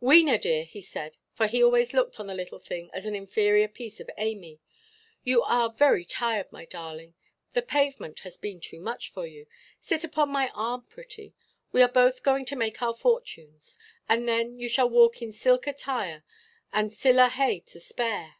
"Wena, 0.00 0.38
dear," 0.40 0.62
he 0.62 0.80
said, 0.80 1.16
for 1.32 1.48
he 1.48 1.60
always 1.60 1.92
looked 1.92 2.20
on 2.20 2.28
the 2.28 2.36
little 2.36 2.60
thing 2.60 2.88
as 2.92 3.04
an 3.04 3.16
inferior 3.16 3.66
piece 3.66 3.98
of 3.98 4.08
Amy, 4.16 4.60
"you 5.24 5.42
are 5.42 5.72
very 5.72 6.04
tired, 6.04 6.52
my 6.52 6.64
darling; 6.64 7.14
the 7.52 7.62
pavement 7.62 8.20
has 8.20 8.38
been 8.38 8.60
too 8.60 8.78
much 8.80 9.10
for 9.10 9.26
you. 9.26 9.48
Sit 9.80 10.04
upon 10.04 10.30
my 10.30 10.50
arm, 10.54 10.82
pretty. 10.88 11.34
We 11.72 11.82
are 11.82 11.88
both 11.90 12.22
going 12.22 12.44
to 12.44 12.54
make 12.54 12.80
our 12.80 12.94
fortunes. 12.94 13.76
And 14.08 14.28
then 14.28 14.56
you 14.60 14.68
'shall 14.68 14.88
walk 14.88 15.20
in 15.20 15.32
silk 15.32 15.66
attire, 15.66 16.22
and 16.72 16.92
siller 16.92 17.26
hae 17.26 17.58
to 17.66 17.80
spare. 17.80 18.36